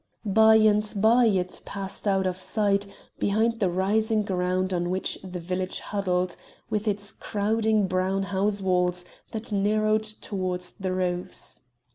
[0.25, 2.87] By and by it passed out of sight,
[3.19, 6.35] behind the rising ground on which the village huddled,
[6.71, 11.59] with its crowding brown house walls that narrowed towards the roofs.